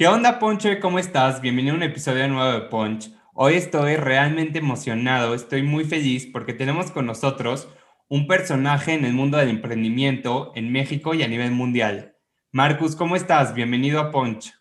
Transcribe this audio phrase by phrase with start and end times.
[0.00, 0.70] ¿Qué onda, Poncho?
[0.80, 1.42] ¿Cómo estás?
[1.42, 3.12] Bienvenido a un episodio nuevo de Punch.
[3.34, 7.68] Hoy estoy realmente emocionado, estoy muy feliz porque tenemos con nosotros
[8.08, 12.16] un personaje en el mundo del emprendimiento en México y a nivel mundial.
[12.50, 13.52] Marcus, ¿cómo estás?
[13.52, 14.54] Bienvenido a Punch.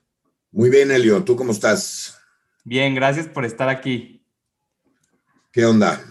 [0.52, 1.23] Muy bien, Elio.
[1.23, 2.19] ¿Tú cómo estás?
[2.66, 4.21] Bien, gracias por estar aquí.
[5.53, 6.02] ¿Qué onda?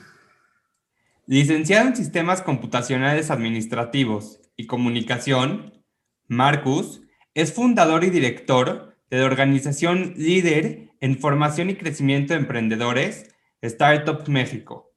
[1.27, 5.85] Licenciado en Sistemas Computacionales Administrativos y Comunicación,
[6.29, 7.03] Marcus
[7.35, 14.29] es fundador y director de la organización líder en formación y crecimiento de emprendedores, Startups
[14.29, 14.93] México.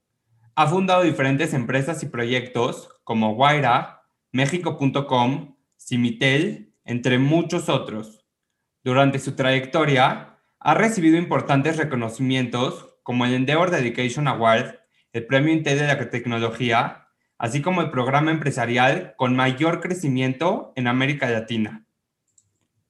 [0.56, 8.26] Ha fundado diferentes empresas y proyectos como Guaira, México.com, Cimitel, entre muchos otros.
[8.84, 14.76] Durante su trayectoria, ha recibido importantes reconocimientos como el Endeavor Dedication Award,
[15.14, 20.88] el Premio Intel de la Tecnología, así como el programa empresarial con mayor crecimiento en
[20.88, 21.86] América Latina.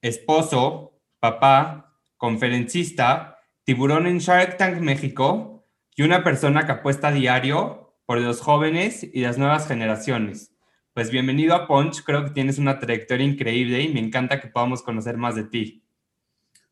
[0.02, 0.91] Esposo,
[1.22, 5.64] papá, conferencista, tiburón en Shark Tank México
[5.94, 10.50] y una persona que apuesta a diario por los jóvenes y las nuevas generaciones.
[10.92, 14.82] Pues bienvenido a Punch, creo que tienes una trayectoria increíble y me encanta que podamos
[14.82, 15.84] conocer más de ti.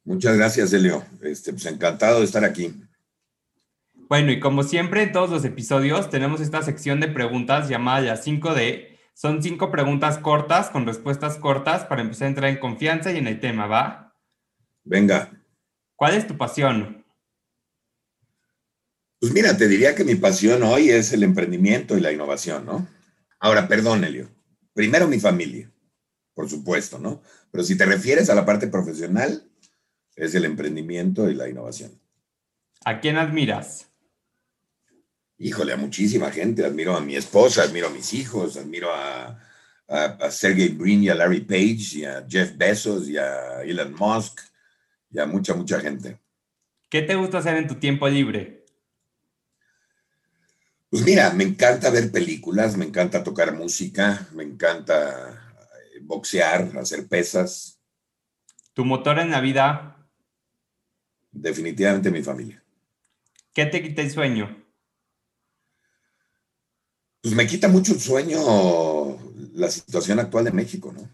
[0.03, 1.05] Muchas gracias, Elio.
[1.23, 2.75] Este, pues encantado de estar aquí.
[4.09, 8.17] Bueno, y como siempre en todos los episodios tenemos esta sección de preguntas llamada ya
[8.17, 8.99] 5D.
[9.15, 13.29] Son cinco preguntas cortas con respuestas cortas para empezar a entrar en confianza y en
[13.29, 14.10] el tema, ¿va?
[14.85, 15.31] Venga.
[15.97, 17.05] ¿Cuál es tu pasión?
[19.21, 22.89] Pues mira, te diría que mi pasión hoy es el emprendimiento y la innovación, ¿no?
[23.39, 24.31] Ahora, perdón, Elio.
[24.73, 25.71] Primero mi familia,
[26.33, 27.21] por supuesto, ¿no?
[27.51, 29.47] Pero si te refieres a la parte profesional,
[30.17, 32.01] es el emprendimiento y la innovación.
[32.85, 33.89] ¿A quién admiras?
[35.37, 36.65] Híjole, a muchísima gente.
[36.65, 39.39] Admiro a mi esposa, admiro a mis hijos, admiro a,
[39.87, 44.41] a, Sergey Brin y a Larry Page y a Jeff Bezos y a Elon Musk
[45.11, 46.19] ya mucha, mucha gente.
[46.89, 48.65] ¿Qué te gusta hacer en tu tiempo libre?
[50.89, 55.55] Pues mira, me encanta ver películas, me encanta tocar música, me encanta
[55.95, 57.79] eh, boxear, hacer pesas.
[58.75, 60.09] ¿Tu motor en la vida?
[61.31, 62.63] Definitivamente mi familia.
[63.53, 64.65] ¿Qué te quita el sueño?
[67.23, 68.39] Pues me quita mucho el sueño
[69.55, 71.09] la situación actual de México, ¿no?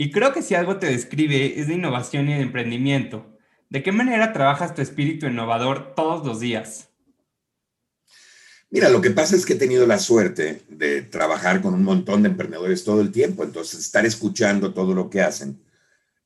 [0.00, 3.36] Y creo que si algo te describe es de innovación y de emprendimiento.
[3.68, 6.88] ¿De qué manera trabajas tu espíritu innovador todos los días?
[8.70, 12.22] Mira, lo que pasa es que he tenido la suerte de trabajar con un montón
[12.22, 15.62] de emprendedores todo el tiempo, entonces estar escuchando todo lo que hacen,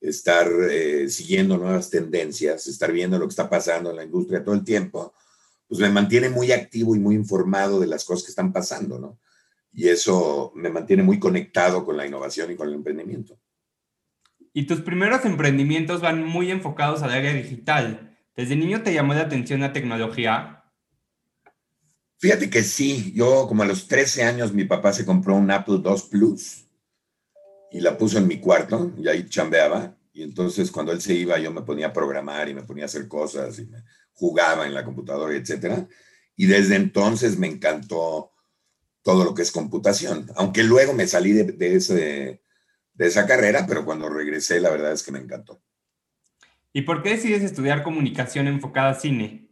[0.01, 4.55] estar eh, siguiendo nuevas tendencias, estar viendo lo que está pasando en la industria todo
[4.55, 5.15] el tiempo,
[5.67, 9.19] pues me mantiene muy activo y muy informado de las cosas que están pasando, ¿no?
[9.73, 13.37] Y eso me mantiene muy conectado con la innovación y con el emprendimiento.
[14.57, 18.17] Y tus primeros emprendimientos van muy enfocados al área digital.
[18.37, 20.65] ¿Desde niño te llamó la atención la tecnología?
[22.19, 25.83] Fíjate que sí, yo como a los 13 años mi papá se compró un Apple
[25.85, 26.67] II Plus
[27.73, 29.99] y la puso en mi cuarto y ahí chambeaba.
[30.13, 32.87] Y entonces cuando él se iba yo me ponía a programar y me ponía a
[32.87, 33.83] hacer cosas y me
[34.13, 35.89] jugaba en la computadora, etcétera.
[36.37, 38.31] Y desde entonces me encantó
[39.03, 42.44] todo lo que es computación, aunque luego me salí de, de ese
[42.94, 45.60] de esa carrera, pero cuando regresé la verdad es que me encantó.
[46.72, 49.49] ¿Y por qué decides estudiar comunicación enfocada a cine?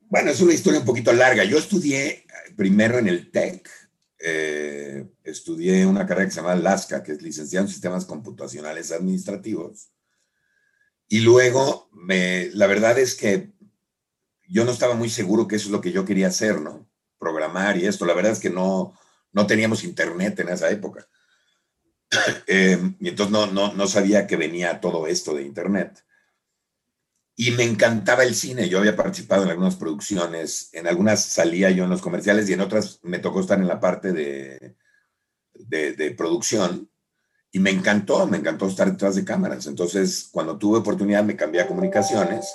[0.00, 1.44] Bueno, es una historia un poquito larga.
[1.44, 2.26] Yo estudié
[2.56, 3.70] primero en el TEC,
[4.18, 9.90] eh, estudié una carrera que se llama LASCA, que es licenciado en Sistemas Computacionales Administrativos.
[11.08, 13.52] Y luego, me, la verdad es que
[14.48, 16.88] yo no estaba muy seguro que eso es lo que yo quería hacer, ¿no?
[17.18, 18.04] Programar y esto.
[18.04, 18.98] La verdad es que no,
[19.32, 21.06] no teníamos internet en esa época.
[22.46, 26.04] Em, y entonces no, no, no sabía que venía todo esto de internet.
[27.36, 28.68] Y me encantaba el cine.
[28.68, 32.60] Yo había participado en algunas producciones, en algunas salía yo en los comerciales y en
[32.60, 34.76] otras me tocó estar en la parte de,
[35.54, 36.90] de, de producción.
[37.52, 39.66] Y me encantó, me encantó estar detrás de cámaras.
[39.66, 42.52] Entonces, cuando tuve oportunidad, me cambié a comunicaciones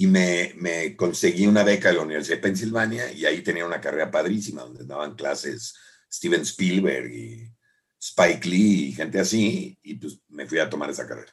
[0.00, 3.82] y me, me, conseguí una beca de la Universidad de Pensilvania y ahí tenía una
[3.82, 5.74] carrera padrísima donde daban clases
[6.10, 7.52] Steven Spielberg y
[8.00, 11.30] Spike Lee y gente así, y pues me fui a tomar esa carrera.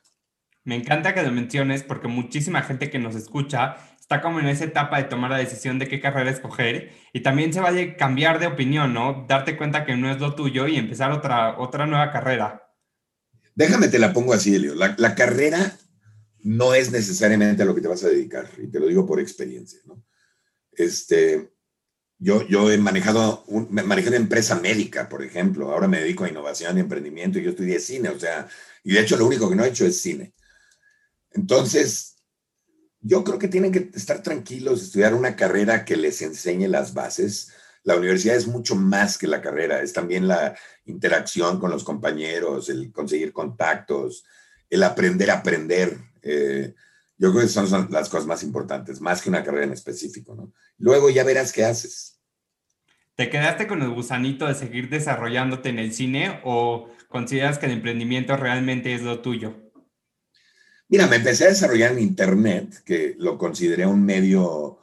[0.65, 4.65] Me encanta que lo menciones porque muchísima gente que nos escucha está como en esa
[4.65, 8.47] etapa de tomar la decisión de qué carrera escoger y también se vale cambiar de
[8.47, 9.25] opinión, ¿no?
[9.29, 12.69] Darte cuenta que no es lo tuyo y empezar otra, otra nueva carrera.
[13.55, 14.75] Déjame te la pongo así, Elio.
[14.75, 15.77] La, la carrera
[16.47, 19.19] no es necesariamente a lo que te vas a dedicar, y te lo digo por
[19.19, 20.01] experiencia, ¿no?
[20.71, 21.51] Este,
[22.17, 26.29] yo, yo he manejado, un, manejé una empresa médica, por ejemplo, ahora me dedico a
[26.29, 28.47] innovación y emprendimiento y yo estudié cine, o sea,
[28.81, 30.33] y de hecho lo único que no he hecho es cine.
[31.31, 32.15] Entonces,
[33.01, 37.51] yo creo que tienen que estar tranquilos, estudiar una carrera que les enseñe las bases.
[37.83, 42.69] La universidad es mucho más que la carrera, es también la interacción con los compañeros,
[42.69, 44.23] el conseguir contactos,
[44.69, 45.97] el aprender a aprender.
[46.21, 46.73] Eh,
[47.17, 50.35] yo creo que son, son, las cosas más importantes, más que una carrera en específico,
[50.35, 50.53] ¿no?
[50.77, 52.19] Luego ya verás qué haces.
[53.15, 57.71] ¿Te quedaste con el gusanito de seguir desarrollándote en el cine o consideras que el
[57.71, 59.55] emprendimiento realmente es lo tuyo?
[60.89, 64.79] Mira, me empecé a desarrollar en Internet, que lo consideré un medio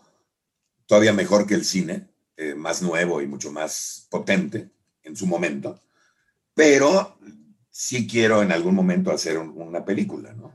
[0.86, 4.68] todavía mejor que el cine, eh, más nuevo y mucho más potente
[5.04, 5.80] en su momento,
[6.54, 7.16] pero
[7.70, 10.52] sí quiero en algún momento hacer un, una película, ¿no?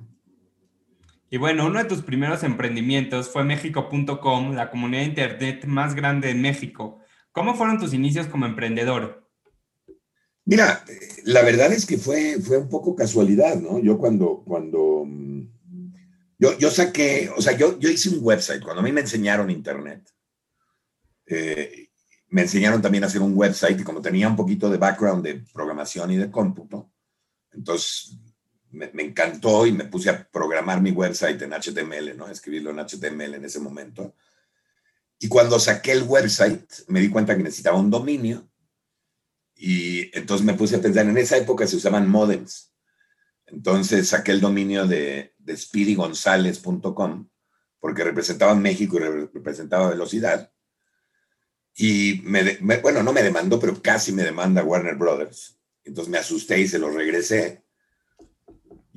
[1.30, 6.32] Y bueno, uno de tus primeros emprendimientos fue México.com, la comunidad de Internet más grande
[6.32, 7.00] en México.
[7.32, 9.30] ¿Cómo fueron tus inicios como emprendedor?
[10.46, 10.84] Mira,
[11.26, 13.80] la verdad es que fue, fue un poco casualidad, ¿no?
[13.80, 15.06] Yo cuando, cuando,
[16.40, 19.52] yo, yo saqué, o sea, yo, yo hice un website, cuando a mí me enseñaron
[19.52, 20.10] Internet,
[21.28, 21.90] eh,
[22.30, 25.44] me enseñaron también a hacer un website y como tenía un poquito de background de
[25.54, 26.92] programación y de cómputo,
[27.52, 28.18] entonces
[28.72, 32.28] me, encantó y me puse a programar mi website en HTML, ¿no?
[32.30, 34.16] Escribirlo en HTML en ese momento.
[35.20, 38.50] Y cuando saqué el website, me di cuenta que necesitaba un dominio.
[39.56, 42.74] Y entonces me puse a pensar, en esa época se usaban modems.
[43.48, 45.58] Entonces saqué el dominio de, de
[47.80, 50.52] porque representaba México y representaba velocidad.
[51.76, 52.22] Y
[52.82, 55.58] bueno, no me demandó, pero casi me demanda Warner Brothers.
[55.84, 57.64] Entonces me asusté y se lo regresé.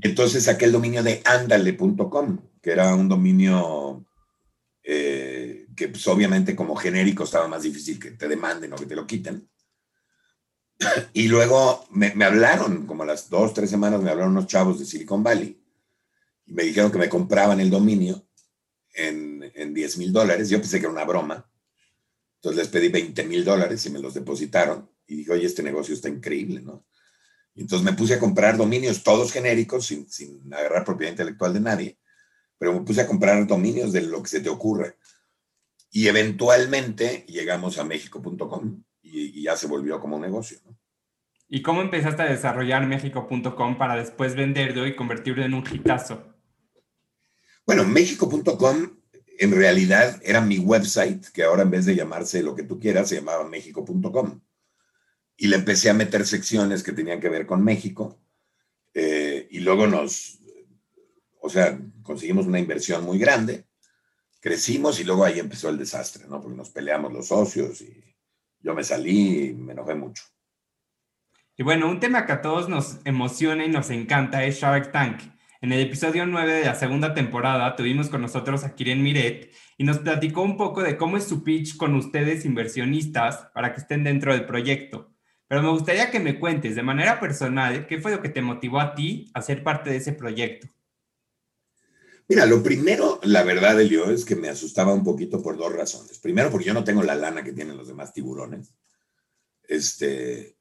[0.03, 4.05] Y entonces saqué el dominio de andale.com, que era un dominio
[4.83, 8.97] eh, que pues, obviamente como genérico estaba más difícil que te demanden o que te
[8.97, 9.49] lo quiten.
[11.13, 14.81] Y luego me, me, hablaron, como a las dos, tres semanas, me hablaron unos chavos
[14.81, 15.63] de Silicon Valley
[16.47, 18.27] y me dijeron que me compraban el dominio
[18.95, 20.49] en, en 10 mil dólares.
[20.49, 21.49] Yo pensé que era una broma.
[22.37, 24.91] Entonces les pedí 20 mil dólares y me los depositaron.
[25.07, 26.85] Y dije, oye, este negocio está increíble, ¿no?
[27.55, 31.61] Y entonces me puse a comprar dominios todos genéricos, sin, sin agarrar propiedad intelectual de
[31.61, 31.99] nadie,
[32.59, 34.95] pero me puse a comprar dominios de lo que se te ocurra.
[35.91, 40.59] Y eventualmente llegamos a México.com y, y, ya se volvió como un negocio.
[40.65, 40.77] ¿no?
[41.49, 46.35] ¿Y cómo empezaste a desarrollar México.com para después venderlo y convertirlo en un hitazo?
[47.67, 48.97] Bueno, México.com
[49.39, 53.09] en realidad era mi website, que ahora en vez de llamarse lo que tú quieras,
[53.09, 54.41] se llamaba México.com
[55.37, 58.19] y le empecé a meter secciones que tenían que ver con México.
[58.95, 60.39] Eh, y luego nos,
[61.41, 63.65] o sea, conseguimos una inversión muy grande,
[64.41, 66.41] crecimos y luego ahí empezó el desastre, ¿no?
[66.41, 68.03] Porque nos peleamos los socios y
[68.61, 70.25] yo me salí y me enojé mucho.
[71.57, 75.21] Y bueno, un tema que a todos nos emociona y nos encanta es Shark Tank.
[75.61, 79.85] En el episodio 9 de la segunda temporada tuvimos con nosotros a Kiren Miret y
[79.85, 84.03] nos platicó un poco de cómo es su pitch con ustedes inversionistas para que estén
[84.03, 85.12] dentro del proyecto.
[85.53, 88.81] Pero me gustaría que me cuentes de manera personal qué fue lo que te motivó
[88.81, 90.67] a ti a ser parte de ese proyecto.
[92.27, 96.19] Mira, lo primero, la verdad, Elio, es que me asustaba un poquito por dos razones.
[96.21, 98.73] Primero, porque yo no tengo la lana que tienen los demás tiburones.
[99.65, 100.57] Este,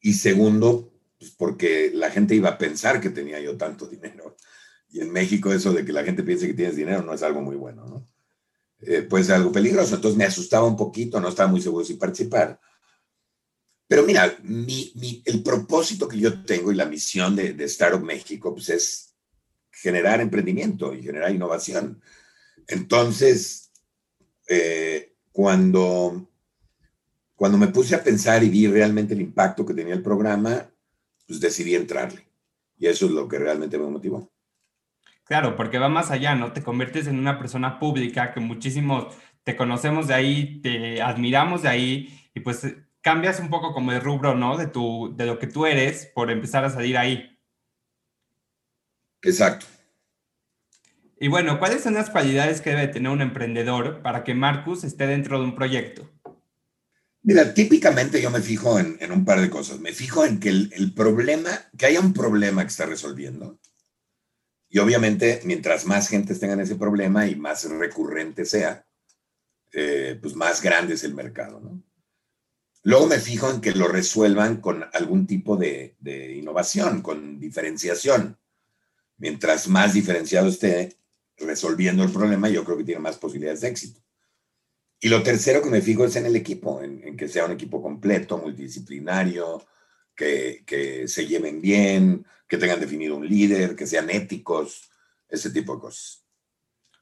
[0.00, 4.34] y segundo, pues porque la gente iba a pensar que tenía yo tanto dinero.
[4.90, 7.42] Y en México eso de que la gente piense que tienes dinero no es algo
[7.42, 8.08] muy bueno, ¿no?
[8.80, 9.94] Eh, puede ser algo peligroso.
[9.94, 12.58] Entonces me asustaba un poquito, no estaba muy seguro si participar.
[13.88, 18.04] Pero mira, mi, mi, el propósito que yo tengo y la misión de, de Startup
[18.04, 19.14] México pues es
[19.72, 22.02] generar emprendimiento y generar innovación.
[22.66, 23.72] Entonces,
[24.46, 26.28] eh, cuando,
[27.34, 30.70] cuando me puse a pensar y vi realmente el impacto que tenía el programa,
[31.26, 32.26] pues decidí entrarle.
[32.76, 34.30] Y eso es lo que realmente me motivó.
[35.24, 36.52] Claro, porque va más allá, ¿no?
[36.52, 39.14] Te conviertes en una persona pública que muchísimos
[39.44, 42.66] te conocemos de ahí, te admiramos de ahí y pues
[43.02, 44.56] cambias un poco como el rubro, ¿no?
[44.56, 47.38] De, tu, de lo que tú eres por empezar a salir ahí.
[49.22, 49.66] Exacto.
[51.20, 55.06] Y bueno, ¿cuáles son las cualidades que debe tener un emprendedor para que Marcus esté
[55.06, 56.08] dentro de un proyecto?
[57.22, 59.80] Mira, típicamente yo me fijo en, un par de cosas.
[59.80, 63.58] Me fijo en que el, problema, que haya un problema que está resolviendo.
[64.68, 68.86] Y obviamente, mientras más gente tenga en ese problema y más recurrente sea,
[69.72, 71.82] eh, pues más grande es el mercado, ¿no?
[72.82, 75.94] Luego me fijo en que lo resuelvan con algún tipo de,
[76.36, 78.38] innovación, con diferenciación.
[79.16, 80.96] Mientras más diferenciado esté
[81.36, 84.00] resolviendo el problema, yo creo que tiene más posibilidades de éxito.
[85.00, 87.82] Y lo tercero que me fijo es en el equipo, en, que sea un equipo
[87.82, 89.64] completo, multidisciplinario,
[90.14, 94.90] que, que, se lleven bien, que tengan definido un líder, que sean éticos,
[95.28, 96.24] ese tipo de cosas.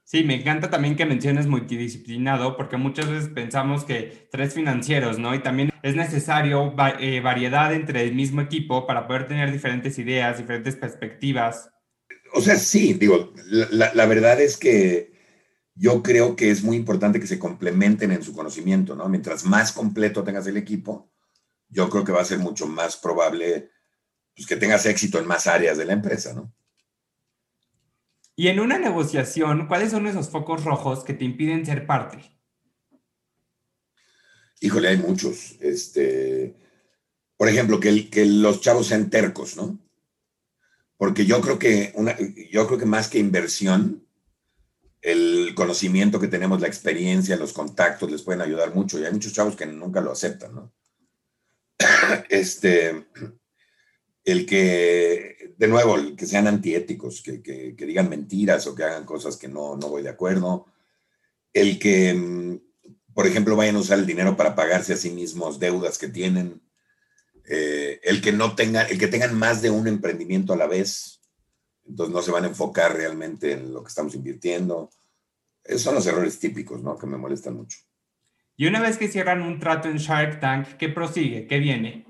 [0.06, 5.34] Sí, me encanta también que menciones multidisciplinado, porque muchas veces pensamos que tres financieros, ¿no?
[5.34, 10.38] Y también es necesario eh, variedad entre el mismo equipo para poder tener diferentes ideas,
[10.38, 11.70] diferentes perspectivas.
[12.34, 15.12] O sea, sí, digo, la, la verdad es que
[15.74, 19.08] yo creo que es muy importante que se complementen en su conocimiento, ¿no?
[19.08, 21.10] Mientras más completo tengas el equipo,
[21.68, 23.70] yo creo que va a ser mucho más probable
[24.36, 26.54] pues, que tengas éxito en más áreas de la empresa, ¿no?
[28.38, 32.18] Y en una negociación, ¿cuáles son esos focos rojos que te impiden ser parte?
[34.60, 35.56] Híjole, hay muchos.
[35.60, 36.54] Este,
[37.38, 39.78] por ejemplo, que, los chavos sean tercos, ¿no?
[40.98, 42.14] Porque yo creo que una,
[42.50, 44.06] yo creo que más que inversión,
[45.00, 48.98] el conocimiento que tenemos, la experiencia, los contactos les pueden ayudar mucho.
[48.98, 50.74] Y hay muchos chavos que nunca lo aceptan, ¿no?
[52.28, 53.06] Este,
[54.26, 59.04] el que, de nuevo, el que sean antiéticos, que, que, digan mentiras o que hagan
[59.04, 60.66] cosas que no, no voy de acuerdo.
[61.52, 62.58] El que, mm,
[63.14, 66.60] por ejemplo, vayan a usar el dinero para pagarse a sí mismos deudas que tienen.
[67.48, 71.20] Eh, el que no tengan, el que tengan más de un emprendimiento a la vez,
[71.86, 74.90] entonces no se van a enfocar realmente en lo que estamos invirtiendo.
[75.62, 76.98] Esos son los errores típicos, ¿no?
[76.98, 77.78] Que me molestan mucho.
[78.56, 81.46] Y una vez que cierran un trato en Shark Tank, ¿qué prosigue?
[81.46, 82.05] ¿Qué viene?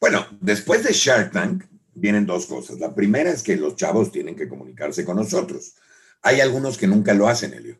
[0.00, 2.78] Bueno, después de Shark Tank vienen dos cosas.
[2.78, 5.74] La primera es que los chavos tienen que comunicarse con nosotros.
[6.22, 7.78] Hay algunos que nunca lo hacen, Elio.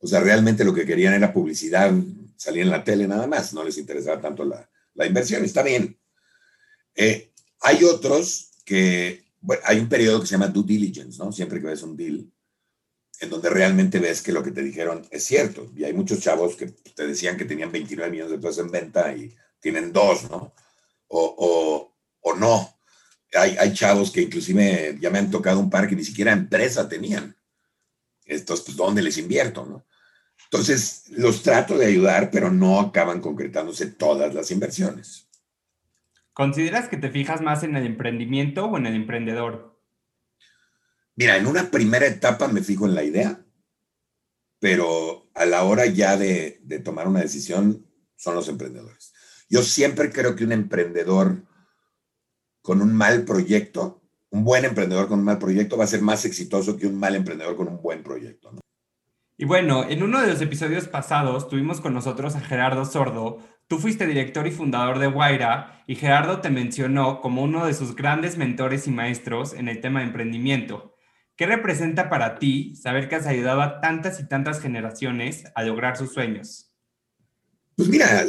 [0.00, 1.92] O sea, realmente lo que querían era publicidad,
[2.36, 5.98] salir en la tele nada más, no les interesaba tanto la, la inversión, está bien.
[6.94, 11.32] Eh, hay otros que bueno, hay un periodo que se llama due diligence, ¿no?
[11.32, 12.30] Siempre que ves un deal,
[13.20, 15.70] en donde realmente ves que lo que te dijeron es cierto.
[15.76, 19.14] Y hay muchos chavos que te decían que tenían 29 millones de pesos en venta
[19.14, 20.54] y tienen dos, ¿no?
[21.08, 22.78] O, o, o no.
[23.34, 26.88] Hay, hay, chavos que inclusive ya me han tocado un par que ni siquiera empresa
[26.88, 27.36] tenían.
[28.24, 29.86] Entonces, pues, ¿dónde les invierto, no?
[30.44, 35.28] Entonces, los trato de ayudar, pero no acaban concretándose todas las inversiones.
[36.32, 39.82] ¿Consideras que te fijas más en el emprendimiento o en el emprendedor?
[41.16, 43.44] Mira, en una primera etapa me fijo en la idea,
[44.60, 47.84] pero a la hora ya de, tomar una decisión
[48.16, 49.12] son los emprendedores.
[49.48, 51.42] Yo siempre creo que un emprendedor
[52.62, 56.24] con un mal proyecto, un buen emprendedor con un mal proyecto va a ser más
[56.24, 58.52] exitoso que un mal emprendedor con un buen proyecto.
[59.36, 63.38] Y bueno, en uno de los episodios pasados tuvimos con nosotros a Gerardo Sordo,
[63.68, 67.94] Tú fuiste director y fundador de Guaira y Gerardo te mencionó como uno de sus
[67.94, 70.94] grandes mentores y maestros en el tema de emprendimiento.
[71.36, 75.98] ¿Qué representa para ti saber que has ayudado a tantas y tantas generaciones a lograr
[75.98, 76.67] sus sueños?
[77.78, 78.26] Pues mira,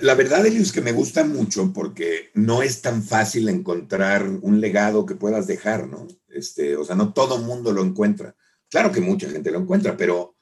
[0.00, 5.04] la, verdad es que me gusta mucho porque no es tan fácil encontrar un legado
[5.06, 6.06] que puedas dejar, ¿no?
[6.28, 8.36] Este, o sea, no todo mundo lo encuentra.
[8.70, 10.36] Claro que mucha gente lo encuentra, pero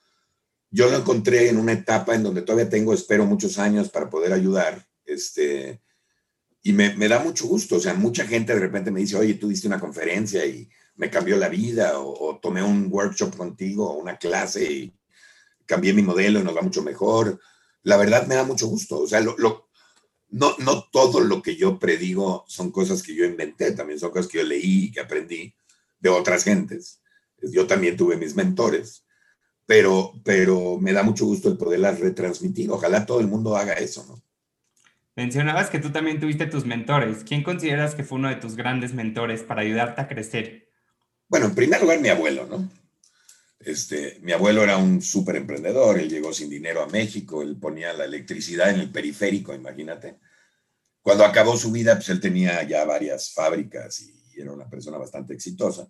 [0.70, 4.34] yo lo encontré en una etapa en donde todavía tengo, espero, muchos años para poder
[4.34, 4.86] ayudar.
[5.06, 5.80] Este,
[6.62, 7.76] y me, da mucho gusto.
[7.76, 11.08] O sea, mucha gente de repente me dice, oye, tú diste una conferencia y me
[11.08, 14.94] cambió la vida, o, tomé un workshop contigo, o una clase y
[15.64, 17.40] cambié mi modelo y nos va mucho mejor.
[17.82, 19.00] La verdad me da mucho gusto.
[19.00, 19.68] O sea, lo, lo,
[20.28, 24.28] no, no todo lo que yo predigo son cosas que yo inventé, también son cosas
[24.28, 25.54] que yo leí y que aprendí
[25.98, 27.00] de otras gentes.
[27.42, 29.04] Yo también tuve mis mentores
[29.70, 32.72] pero, pero me da mucho gusto el poderlas retransmitir.
[32.72, 34.20] Ojalá todo el mundo haga eso, ¿no?
[35.14, 37.22] Mencionabas que tú también tuviste tus mentores.
[37.22, 40.68] ¿Quién consideras que fue uno de tus grandes mentores para ayudarte a crecer?
[41.28, 42.68] Bueno, en primer lugar, mi abuelo, ¿no?
[43.60, 47.92] Este, mi abuelo era un súper emprendedor, él llegó sin dinero a México, él ponía
[47.92, 50.18] la electricidad en el periférico, imagínate.
[51.02, 55.34] Cuando acabó su vida, pues él tenía ya varias fábricas y era una persona bastante
[55.34, 55.86] exitosa.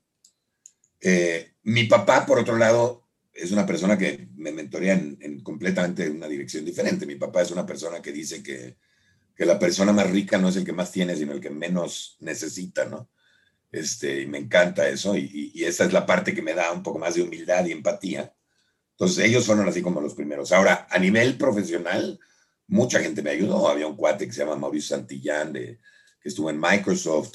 [1.00, 6.26] Eh, mi papá, por otro lado, es una persona que me mentorea en, completamente una
[6.26, 7.06] dirección diferente.
[7.06, 8.76] Mi papá es una persona que dice que,
[9.34, 12.16] que, la persona más rica no es el que más tiene, sino el que menos
[12.20, 13.08] necesita, ¿no?
[13.72, 16.82] Este, y me encanta eso, y, y, esa es la parte que me da un
[16.82, 18.34] poco más de humildad y empatía.
[18.92, 20.52] Entonces, ellos fueron así como los primeros.
[20.52, 22.18] Ahora, a nivel profesional,
[22.66, 23.68] mucha gente me ayudó.
[23.68, 25.78] Había un cuate que se llama Mauricio Santillán, de,
[26.20, 27.34] que estuvo en Microsoft,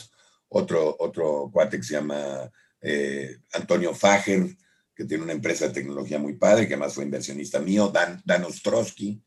[0.50, 2.51] otro, otro cuate que se llama
[2.82, 4.56] eh, Antonio Fager,
[4.96, 8.46] que tiene una empresa de tecnología muy padre, que además fue inversionista mío, Dan, Dan
[8.46, 9.22] Ostrowski,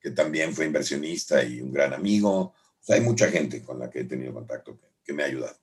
[0.00, 2.54] que también fue inversionista y un gran amigo.
[2.88, 5.58] Hay mucha gente con la que he tenido contacto que me ha ayudado.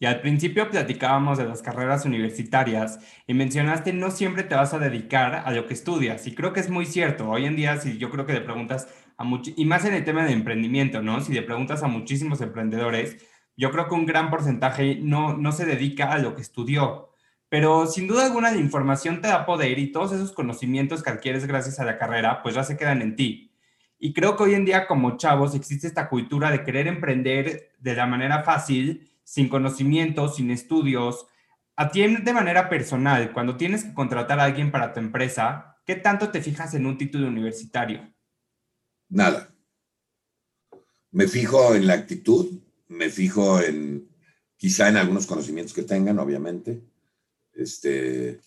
[0.00, 4.78] Y al principio platicábamos de las carreras universitarias y mencionaste no siempre te vas a
[4.78, 6.26] dedicar a lo que estudias.
[6.26, 7.30] Y creo que es muy cierto.
[7.30, 10.04] Hoy en día, si yo creo que le preguntas a muchos, y más en el
[10.04, 11.20] tema de emprendimiento, ¿no?
[11.20, 13.16] Si le preguntas a muchísimos emprendedores,
[13.56, 17.10] yo creo que un gran porcentaje no, no se dedica a lo que estudió.
[17.48, 21.46] Pero sin duda alguna la información te da poder y todos esos conocimientos que adquieres
[21.46, 23.52] gracias a la carrera, pues ya se quedan en ti.
[23.98, 27.94] Y creo que hoy en día como chavos existe esta cultura de querer emprender de
[27.94, 31.26] la manera fácil sin conocimientos, sin estudios.
[31.76, 35.96] A ti de manera personal, cuando tienes que contratar a alguien para tu empresa, ¿qué
[35.96, 38.14] tanto te fijas en un título universitario?
[39.08, 39.52] Nada.
[41.10, 44.08] Me fijo en la actitud, me fijo en
[44.56, 46.82] quizá en algunos conocimientos que tengan, obviamente.
[47.52, 48.40] Este,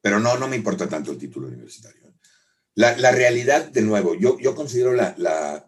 [0.00, 2.14] pero no, no me importa tanto el título universitario.
[2.74, 5.66] La, realidad, de nuevo, yo, yo considero la, la,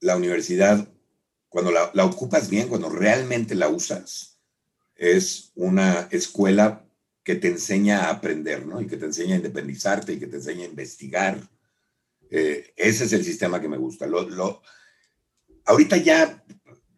[0.00, 0.88] la universidad
[1.56, 4.38] cuando la, ocupas bien, cuando realmente la usas,
[4.94, 6.84] es una escuela
[7.24, 8.78] que te enseña a aprender, ¿no?
[8.78, 11.40] Y que te enseña a independizarte y que te enseña a investigar.
[12.28, 14.06] Eh, ese es el sistema que me gusta.
[14.06, 14.60] Lo,
[15.64, 16.44] ahorita ya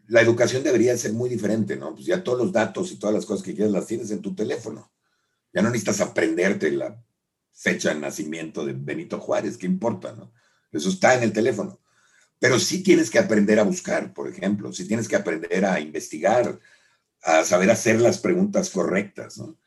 [0.08, 1.94] la educación debería ser muy diferente, ¿no?
[1.94, 4.34] Pues ya todos los datos y todas las cosas que quieres las tienes en tu
[4.34, 4.90] teléfono.
[5.52, 7.00] Ya no necesitas aprenderte la
[7.52, 10.32] fecha de nacimiento de Benito Juárez, ¿qué importa, no?
[10.72, 11.78] Eso está en el teléfono.
[12.38, 16.58] Pero sí tienes que aprender a buscar, por ejemplo, sí tienes que aprender a investigar,
[17.22, 19.58] a saber hacer las preguntas correctas, ¿no?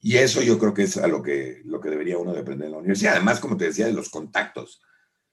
[0.00, 2.66] Y eso yo creo que es a lo que, lo que debería uno de aprender
[2.66, 3.14] en la universidad.
[3.14, 4.80] Además, como te decía, de los contactos.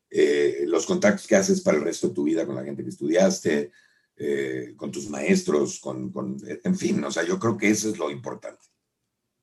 [0.09, 2.89] Eh, los contactos que haces para el resto de tu vida con la gente que
[2.89, 3.71] estudiaste,
[4.15, 7.97] eh, con tus maestros, con, con, en fin, o sea, yo creo que eso es
[7.97, 8.61] lo importante.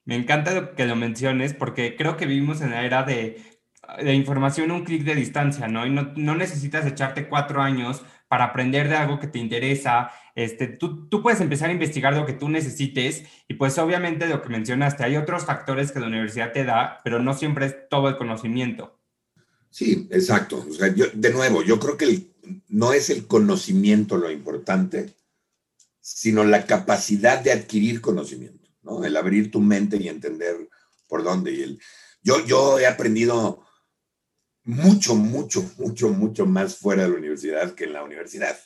[0.05, 3.43] Me encanta que lo menciones porque creo que vivimos en la era de
[4.02, 5.86] de información un clic de distancia, ¿no?
[5.86, 10.10] Y no, no, necesitas echarte cuatro años para aprender de algo que te interesa.
[10.34, 14.43] Este, tú, tú puedes empezar a investigar lo que tú necesites y pues obviamente lo
[14.43, 18.08] que mencionaste, hay otros factores que la universidad te da, pero no siempre es todo
[18.08, 18.99] el conocimiento.
[19.71, 20.64] Sí, exacto.
[20.69, 22.30] O sea, yo, de nuevo, yo creo que
[22.69, 25.14] no es el conocimiento lo importante,
[26.00, 29.04] sino la capacidad de adquirir conocimiento, ¿no?
[29.04, 30.69] El abrir tu mente y entender
[31.08, 31.52] por dónde.
[31.52, 31.80] Y el,
[32.23, 33.64] yo, yo he aprendido
[34.71, 38.59] mucho, mucho, mucho, mucho más fuera de la universidad que en la universidad.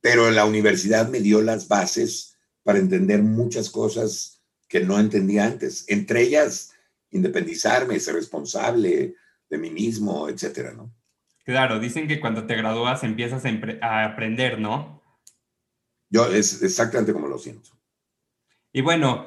[0.00, 5.84] Pero la universidad me dio las bases para entender muchas cosas que no entendía antes,
[5.88, 6.72] entre ellas
[7.10, 9.14] independizarme, ser responsable
[9.48, 10.94] de mí mismo, etcétera, ¿no?
[11.44, 13.42] Claro, dicen que cuando te gradúas empiezas
[13.80, 15.02] a, aprender, ¿no?
[16.10, 17.70] Yo es exactamente como lo siento.
[18.70, 19.26] Y bueno,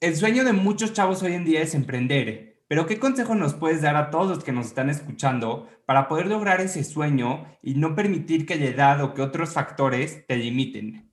[0.00, 2.51] el sueño de muchos chavos hoy en día es emprender.
[2.72, 6.24] Pero ¿qué consejo nos puedes dar a todos los que nos están escuchando para poder
[6.24, 11.12] lograr ese sueño y no permitir que la edad o que otros factores te limiten?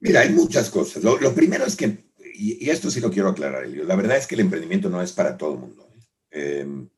[0.00, 1.04] Mira, hay muchas cosas.
[1.04, 4.34] Lo, primero es que, y, esto sí lo quiero aclarar, Elio, la verdad es que
[4.34, 5.88] el emprendimiento no es para todo el mundo.
[6.32, 6.62] ¿eh?
[6.62, 6.88] Em,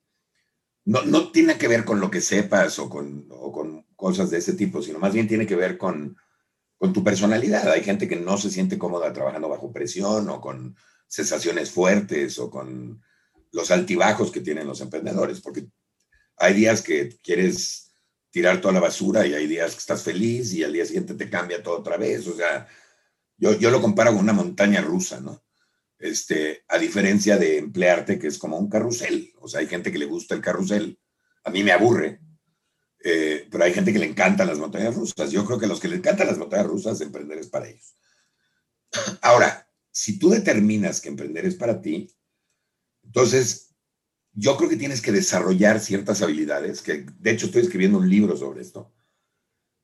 [0.87, 4.39] no, no, tiene que ver con lo que sepas o con, o con, cosas de
[4.39, 6.17] ese tipo, sino más bien tiene que ver con,
[6.79, 7.71] con tu personalidad.
[7.71, 10.75] Hay gente que no se siente cómoda trabajando bajo presión o con
[11.07, 13.03] sensaciones fuertes o con
[13.53, 15.67] los altibajos que tienen los emprendedores, porque
[16.37, 17.93] hay días que quieres
[18.31, 21.31] tirar toda la basura y hay días que estás feliz y al día siguiente te
[21.31, 22.27] cambia todo otra vez.
[22.27, 22.67] O sea,
[23.37, 25.45] yo, yo lo comparo con una montaña rusa, ¿no?
[25.99, 29.33] Este, a diferencia de emplearte, que es como un carrusel.
[29.39, 30.99] O sea, hay gente que le gusta el carrusel.
[31.45, 32.21] A mí me aburre,
[33.05, 35.31] eh, pero hay gente que le encantan las montañas rusas.
[35.31, 37.95] Yo creo que a los que les encantan las montañas rusas, emprender es para ellos.
[39.21, 42.11] Ahora, si tú determinas que emprender es para ti,
[43.13, 43.75] entonces,
[44.33, 48.39] yo creo que tienes que desarrollar ciertas habilidades, que de hecho estoy escribiendo un libro
[48.39, 48.91] sobre esto,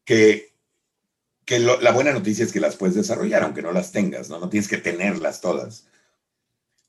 [0.07, 0.55] que,
[1.45, 4.41] que la buena noticia es que las puedes desarrollar, aunque no las tengas, ¿no?
[4.41, 5.89] No tienes que tenerlas todas.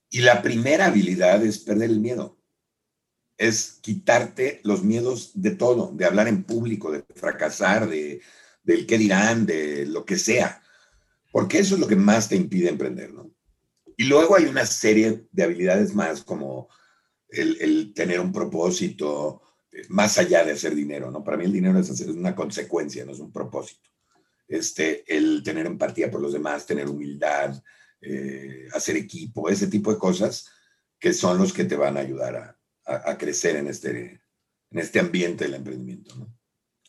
[0.09, 2.37] Y la primera habilidad es perder el miedo.
[3.37, 8.21] Es quitarte los miedos de todo, de hablar en público, de fracasar, de,
[8.63, 10.63] del qué dirán, de lo que sea.
[11.33, 13.29] Porque eso es lo que más te impide emprender, ¿no?
[13.99, 16.69] Y luego hay una serie de habilidades más como
[17.27, 19.41] el, tener un propósito
[19.73, 21.21] eh, más allá de hacer dinero, ¿no?
[21.21, 23.89] Para mí el dinero es, una consecuencia, no es un propósito.
[24.47, 27.61] Este, el tener empatía por los demás, tener humildad,
[27.99, 30.49] eh, hacer equipo, ese tipo de cosas
[30.97, 34.21] que son los que te van a ayudar a, crecer en este,
[34.71, 36.33] en este ambiente del emprendimiento, ¿no?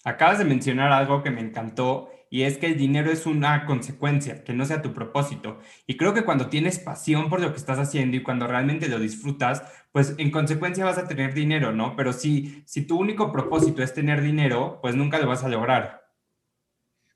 [0.05, 4.45] Acabas de mencionar algo que me encantó y es que el dinero es una consecuencia,
[4.45, 5.59] que no sea tu propósito.
[5.89, 9.01] Y creo que cuando tienes pasión por lo que estás haciendo y cuando realmente lo
[9.01, 11.97] disfrutas, pues en consecuencia vas a tener dinero, ¿no?
[11.97, 16.09] Pero si, si tu único propósito es tener dinero, pues nunca lo vas a lograr.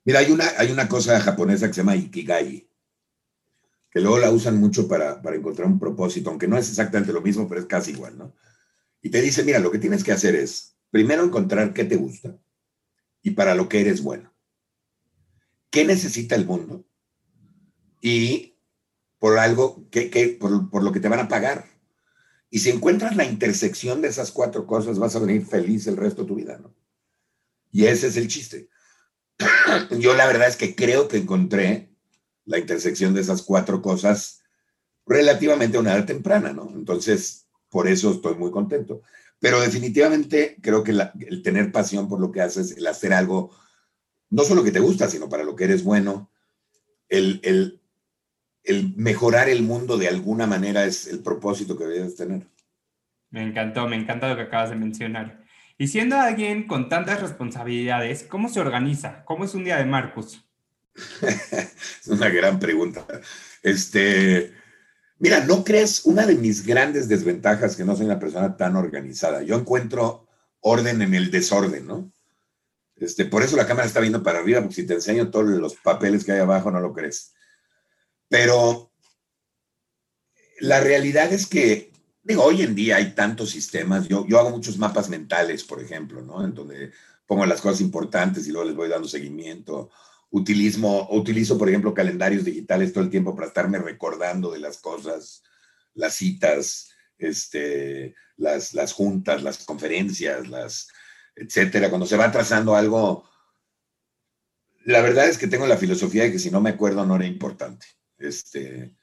[0.03, 2.69] Mira, hay una, hay una cosa japonesa que se llama Ikigai,
[3.89, 7.21] que luego la usan mucho para, para encontrar un propósito, aunque no es exactamente lo
[7.21, 8.35] mismo, pero es casi igual, ¿no?
[9.01, 12.37] Y te dice, mira, lo que tienes que hacer es, primero encontrar qué te gusta
[13.21, 14.34] y para lo que eres bueno.
[15.75, 16.85] ¿Qué necesita el mundo?
[17.99, 18.57] Y
[19.19, 21.65] por algo, que, por, por, lo que te van a pagar.
[22.49, 26.21] Y si encuentras la intersección de esas cuatro cosas, vas a venir feliz el resto
[26.21, 26.73] de tu vida, ¿no?
[27.73, 28.69] Y ese es el chiste.
[29.99, 31.93] Yo la verdad es que creo que encontré
[32.45, 34.43] la intersección de esas cuatro cosas
[35.05, 36.71] relativamente a una edad temprana, ¿no?
[36.73, 39.01] Entonces, por eso estoy muy contento.
[39.39, 43.51] Pero definitivamente creo que el tener pasión por lo que haces, el hacer algo,
[44.29, 46.31] no solo que te gusta, sino para lo que eres bueno,
[47.09, 47.81] el, el,
[48.63, 52.47] el mejorar el mundo de alguna manera es el propósito que debes tener.
[53.29, 55.43] Me encantó, me encanta lo que acabas de mencionar.
[55.77, 59.25] Y siendo alguien con tantas responsabilidades, ¿cómo se organiza?
[59.25, 60.43] ¿Cómo es un día de Marcus?
[61.21, 63.05] es una gran pregunta.
[63.61, 64.53] Este,
[65.17, 69.43] Mira, ¿no crees una de mis grandes desventajas que no soy una persona tan organizada?
[69.43, 70.27] Yo encuentro
[70.59, 72.11] orden en el desorden, ¿no?
[72.95, 75.75] Este, por eso la cámara está viendo para arriba, porque si te enseño todos los
[75.75, 77.33] papeles que hay abajo, no lo crees.
[78.29, 78.91] Pero
[80.59, 81.91] la realidad es que,
[82.23, 84.07] digo, hoy en día hay tantos sistemas.
[84.07, 86.43] Yo, yo hago muchos mapas mentales, por ejemplo, ¿no?
[86.43, 86.91] En donde
[87.27, 89.91] pongo las cosas importantes y luego les voy dando seguimiento
[90.35, 95.43] Utilizo, utilizo, por ejemplo, calendarios digitales todo el tiempo para estarme recordando de las cosas,
[95.93, 100.89] las citas, este, las, las juntas, las conferencias, las,
[101.35, 101.89] etcétera.
[101.89, 103.25] Cuando se va trazando algo,
[104.85, 107.25] la verdad es que tengo la filosofía de que si no me acuerdo no era
[107.25, 107.87] importante.
[108.17, 108.95] Este,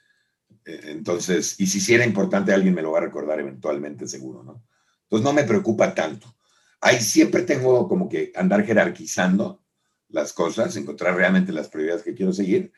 [0.64, 4.42] eh, entonces, y si sí era importante, alguien me lo va a recordar eventualmente, seguro,
[4.42, 4.64] ¿no?
[5.04, 6.34] Entonces no me preocupa tanto.
[6.80, 9.62] Ahí siempre tengo como que andar jerarquizando
[10.08, 12.72] las cosas, encontrar realmente las prioridades que quiero seguir.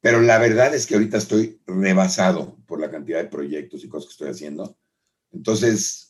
[0.00, 4.08] Pero la verdad es que ahorita estoy rebasado por la cantidad de proyectos y cosas
[4.08, 4.78] que estoy haciendo.
[5.32, 6.09] Entonces,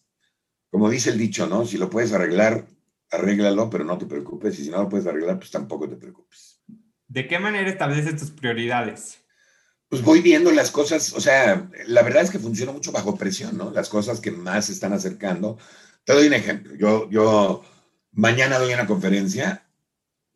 [0.70, 1.66] como dice el dicho, ¿no?
[1.66, 2.66] Si lo puedes arreglar,
[3.11, 4.59] arréglalo, pero no te preocupes.
[4.59, 6.62] Y si no lo puedes arreglar, pues tampoco te preocupes.
[7.09, 9.18] ¿De qué manera estableces tus prioridades?
[9.88, 13.56] Pues voy viendo las cosas, o sea, la verdad es que funciona mucho bajo presión,
[13.56, 13.72] ¿no?
[13.72, 15.59] Las cosas que más se están acercando.
[16.04, 16.76] Te doy un ejemplo.
[16.76, 17.64] Yo, yo
[18.12, 19.66] mañana doy una conferencia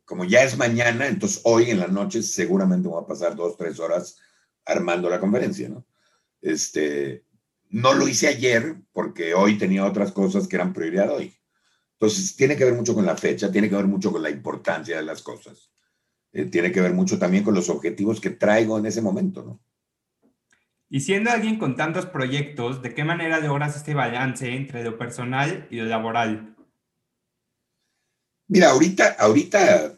[0.05, 3.81] como ya es mañana, entonces hoy en la noche seguramente voy a pasar dos, tres
[3.81, 4.18] horas
[4.64, 5.87] armando la conferencia, ¿no?
[6.42, 7.25] Este,
[7.75, 11.35] no lo hice ayer porque hoy tenía otras cosas que eran prioridad hoy.
[11.95, 14.97] Entonces, tiene que ver mucho con la fecha, tiene que ver mucho con la importancia
[14.97, 15.73] de las cosas.
[16.33, 19.61] Eh, tiene que ver mucho también con los objetivos que traigo en ese momento, ¿no?
[20.89, 25.67] Y siendo alguien con tantos proyectos, ¿de qué manera logras este balance entre lo personal
[25.69, 26.55] y lo laboral?
[28.47, 29.97] Mira, ahorita, ahorita,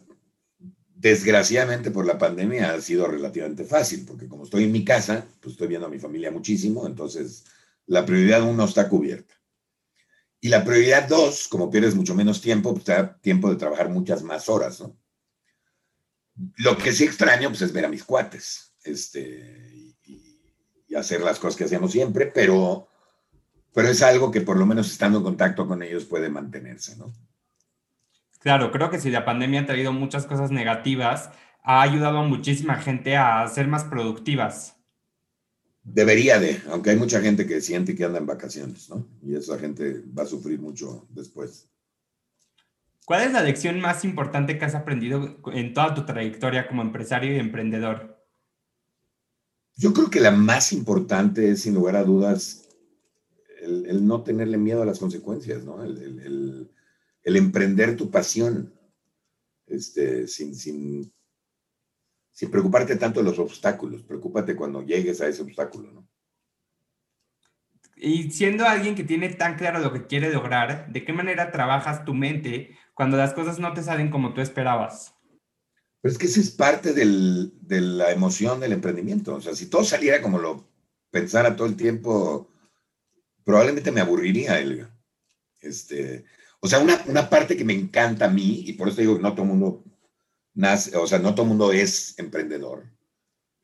[0.95, 5.53] desgraciadamente por la pandemia ha sido relativamente fácil, porque como estoy en mi casa, pues
[5.53, 7.45] estoy viendo a mi familia muchísimo, entonces
[7.87, 9.35] la prioridad uno está cubierta.
[10.41, 13.89] Y la prioridad dos, como pierdes mucho menos tiempo, pues te da tiempo de trabajar
[13.89, 14.97] muchas más horas, ¿no?
[16.59, 21.57] Lo que sí extraño, pues es ver a mis cuates, este, y, hacer las cosas
[21.57, 22.89] que hacemos siempre, pero,
[23.75, 27.13] pero es algo que por lo menos estando en contacto con ellos puede mantenerse, ¿no?
[28.39, 31.31] Claro, creo que si la pandemia ha traído muchas cosas negativas,
[31.63, 34.76] ha ayudado a muchísima gente a ser más productivas.
[35.89, 39.07] Debería de, aunque hay mucha gente que siente que anda en vacaciones, ¿no?
[39.23, 41.69] Y esa gente va a sufrir mucho después.
[43.05, 47.35] ¿Cuál es la lección más importante que has aprendido en toda tu trayectoria como empresario
[47.35, 48.21] y emprendedor?
[49.77, 52.69] Yo creo que la más importante es, sin lugar a dudas,
[53.63, 55.85] el, no tenerle miedo a las consecuencias, ¿no?
[55.85, 56.69] el,
[57.27, 58.73] el emprender tu pasión,
[59.67, 61.13] este, sin, sin,
[62.37, 66.07] sin preocuparte tanto de los obstáculos, preocúpate cuando llegues a ese obstáculo, ¿no?
[67.97, 72.05] Y siendo alguien que tiene tan claro lo que quiere lograr, ¿de qué manera trabajas
[72.05, 75.15] tu mente cuando las cosas no te salen como tú esperabas?
[76.03, 79.37] Pero es que esa es parte del, de la emoción del emprendimiento.
[79.37, 80.69] O sea, si todo saliera como lo
[81.11, 82.51] pensara todo el tiempo,
[83.45, 84.95] probablemente me aburriría, Elga.
[85.63, 86.27] Este,
[86.61, 89.33] o sea, una, parte que me encanta a mí, y por eso digo que no
[89.33, 89.85] todo el mundo
[90.57, 92.85] nace, o sea, no todo el mundo es emprendedor.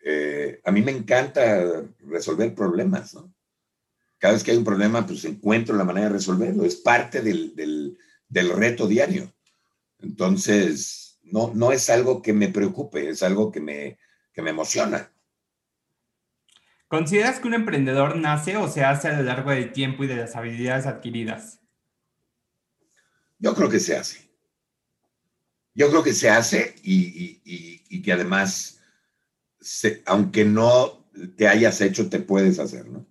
[0.05, 3.35] Eh, a mí me encanta resolver problemas, ¿no?
[4.19, 6.65] Cada vez que hay un problema, pues encuentro la manera de resolverlo.
[6.65, 9.33] Es parte del, del, del reto diario.
[9.99, 13.99] Entonces, no, no es algo que me preocupe, es algo que me,
[14.33, 15.13] que me emociona.
[16.87, 20.17] ¿Consideras que un emprendedor nace o se hace a lo largo del tiempo y de
[20.17, 21.61] las habilidades adquiridas?
[23.39, 24.32] Yo creo que se hace.
[25.75, 28.81] Yo creo que se hace y, que además,
[30.07, 31.07] aunque no
[31.37, 33.07] te hayas hecho, te puedes hacer, ¿no?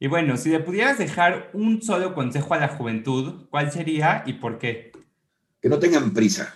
[0.00, 4.34] Y bueno, si le pudieras dejar un solo consejo a la juventud, ¿cuál sería y
[4.34, 4.92] por qué?
[5.60, 6.54] Que no tengan prisa.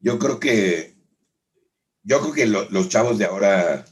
[0.00, 0.94] Yo creo que,
[2.02, 3.84] yo creo que los chavos de ahora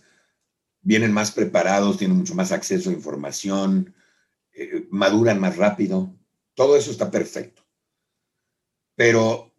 [0.81, 3.95] vienen más preparados, tienen mucho más acceso a información,
[4.53, 6.15] eh, maduran más rápido.
[6.55, 7.64] Todo eso está perfecto.
[8.97, 9.55] Pero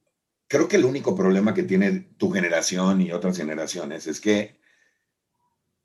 [0.47, 4.59] creo que el único problema que tiene tu generación y otras generaciones es que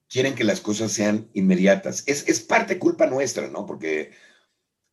[0.08, 2.04] quieren que las cosas sean inmediatas.
[2.06, 3.64] Es, parte culpa nuestra, ¿no?
[3.66, 4.12] Porque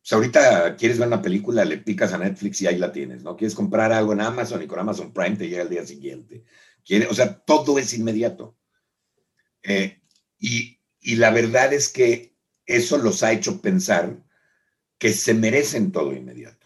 [0.00, 3.36] pues, ahorita quieres ver una película, le picas a Netflix y ahí la tienes, ¿no?
[3.36, 6.44] Quieres comprar algo en Amazon y con Amazon Prime te llega el día siguiente.
[6.84, 8.56] Quiere, o sea, todo es inmediato.
[9.62, 10.00] Eh,
[10.38, 14.22] y, y la verdad es que eso los ha hecho pensar
[14.98, 16.57] que se merecen todo inmediato.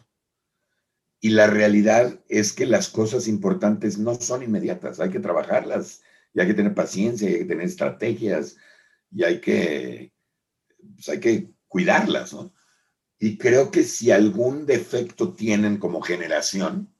[1.24, 6.02] Y la realidad es que las cosas importantes no son inmediatas, hay que trabajarlas
[6.34, 8.56] y hay que tener paciencia, y hay que tener estrategias
[9.12, 10.12] y hay que,
[10.96, 12.52] pues hay que cuidarlas, ¿no?
[13.20, 16.92] Y creo que si algún defecto tienen como generación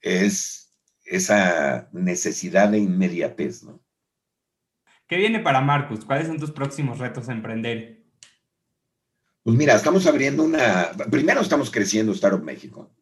[0.00, 0.72] es
[1.04, 3.82] esa necesidad de inmediatez, ¿no?
[5.08, 6.04] ¿Qué viene para Marcus?
[6.04, 8.04] ¿Cuáles son tus próximos retos a emprender?
[9.42, 12.94] Pues mira, estamos abriendo una, primero estamos creciendo Startup México.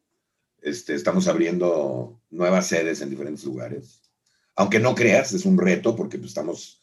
[0.61, 4.01] Este, estamos abriendo nuevas sedes en diferentes lugares.
[4.55, 6.81] Aunque no creas, es un reto porque pues, estamos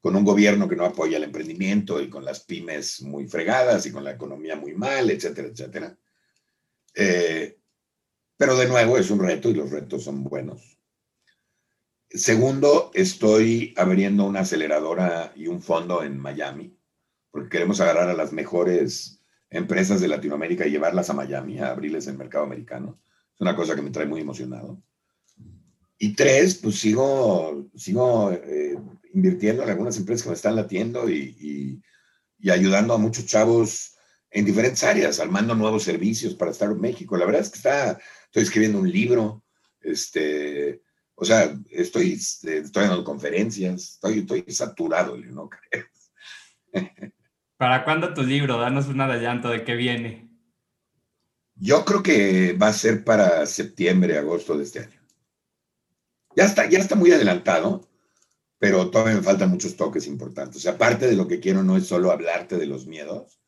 [0.00, 3.92] con un gobierno que no apoya el emprendimiento y con las pymes muy fregadas y
[3.92, 5.96] con la economía muy mal, etcétera, etcétera.
[6.94, 7.58] Eh,
[8.36, 10.76] pero de nuevo es un reto y los retos son buenos.
[12.10, 16.76] Segundo, estoy abriendo una aceleradora y un fondo en Miami,
[17.30, 22.08] porque queremos agarrar a las mejores empresas de Latinoamérica y llevarlas a Miami, a abrirles
[22.08, 22.98] el mercado americano.
[23.42, 24.80] Una cosa que me trae muy emocionado.
[25.98, 28.78] Y tres, pues sigo, sigo eh,
[29.14, 31.82] invirtiendo en algunas empresas que me están latiendo y,
[32.38, 33.96] y, ayudando a muchos chavos
[34.30, 37.16] en diferentes áreas, armando nuevos servicios para estar en México.
[37.16, 39.42] La verdad es que está, estoy escribiendo un libro,
[39.80, 40.80] este,
[41.16, 45.50] o sea, estoy, estoy dando conferencias, estoy, estoy saturado, ¿no
[47.56, 48.58] ¿Para cuándo tu libro?
[48.58, 50.31] Danos un adelanto de qué viene.
[51.62, 55.00] Yo creo que va a ser para septiembre, agosto de este año.
[56.34, 57.88] Ya está, ya está muy adelantado,
[58.58, 60.56] pero todavía me faltan muchos toques importantes.
[60.56, 63.40] O sea, aparte de lo que quiero no es solo hablarte de los miedos,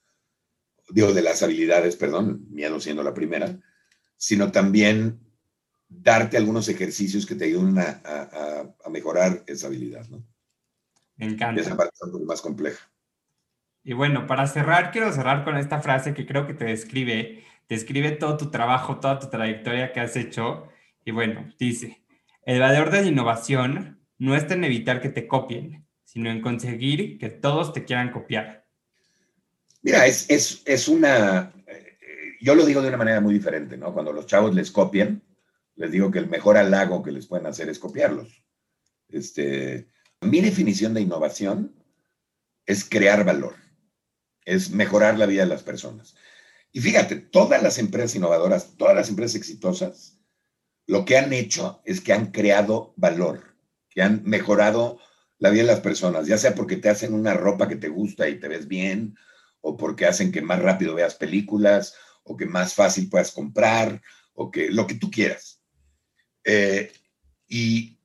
[0.91, 3.59] digo, de las habilidades, perdón, miedo siendo la primera,
[4.17, 5.19] sino también
[5.89, 10.25] darte algunos ejercicios que te ayuden a, mejorar esa habilidad, ¿no?
[11.17, 11.61] Me encanta.
[11.61, 12.89] esa parte es un poco más compleja.
[13.83, 18.13] Y bueno, para cerrar, quiero cerrar con esta frase que creo que te describe, describe
[18.13, 20.69] todo tu trabajo, toda tu trayectoria que has hecho.
[21.05, 22.05] Y bueno, dice,
[22.45, 27.19] el valor de la innovación no está en evitar que te copien, sino en conseguir
[27.19, 28.67] que todos te quieran copiar.
[29.83, 31.99] Mira, es, es, es una, eh,
[32.41, 33.93] yo lo digo de una manera muy diferente, ¿no?
[33.93, 35.23] Cuando los chavos les copian,
[35.77, 38.43] les digo que el mejor halago que les pueden hacer es copiarlos.
[39.09, 39.89] Este,
[40.21, 41.75] mi definición de innovación
[42.67, 43.57] es crear valor,
[44.45, 46.17] es mejorar la vida de las personas.
[46.75, 50.19] Y fíjate, todas las empresas innovadoras, todas las empresas exitosas,
[50.87, 53.57] lo que han hecho es que han creado valor,
[53.89, 54.99] que han mejorado
[55.39, 58.29] la vida de las personas, ya sea porque te hacen una ropa que te gusta
[58.29, 59.17] y te ves bien,
[59.61, 64.51] o porque hacen que más rápido veas películas, o que más fácil puedas comprar, o
[64.51, 65.63] que lo que tú quieras.
[66.43, 66.93] Eh,
[67.49, 67.99] y,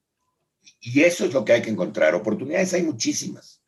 [0.81, 2.13] eso es lo que hay que encontrar.
[2.13, 3.63] Oportunidades hay muchísimas.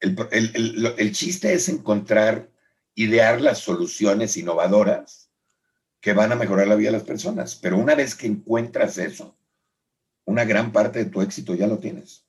[0.00, 2.50] El, chiste es encontrar,
[2.94, 5.30] idear las soluciones innovadoras
[6.00, 7.56] que van a mejorar la vida de las personas.
[7.56, 9.36] Pero una vez que encuentras eso,
[10.24, 12.26] una gran parte de tu éxito ya lo tienes.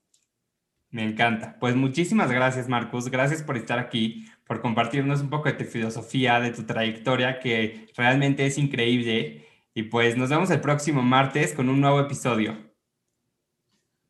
[0.91, 1.57] Me encanta.
[1.59, 3.09] Pues muchísimas gracias, Marcus.
[3.09, 7.87] Gracias por estar aquí, por compartirnos un poco de tu filosofía, de tu trayectoria, que
[7.97, 9.47] realmente es increíble.
[9.73, 12.55] Y pues nos vemos el próximo martes con un nuevo episodio.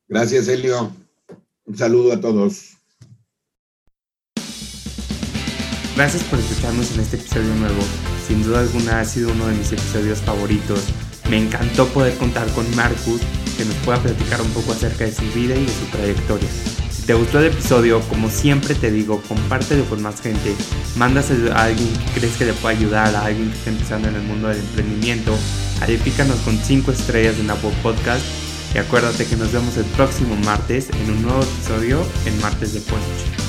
[0.10, 0.94] Gracias, Elio.
[1.64, 2.78] Un saludo a todos.
[5.96, 7.82] Gracias por escucharnos en este episodio nuevo.
[8.28, 10.80] Sin duda alguna ha sido uno de mis episodios favoritos.
[11.30, 13.22] Me encantó poder contar con Marcus,
[13.58, 16.50] que nos pueda platicar un poco acerca de su vida y de su trayectoria
[16.92, 20.56] Si te gustó el episodio, como siempre te digo, compártelo con más gente,
[20.96, 24.16] mándaselo a alguien que crees que le pueda ayudar, a alguien que esté empezando en
[24.16, 25.38] el mundo del emprendimiento,
[25.80, 28.26] califícanos con 5 estrellas en Apple Podcast
[28.74, 32.82] y acuérdate que nos vemos el próximo martes en un nuevo episodio en Martes de
[32.82, 33.43] Punch.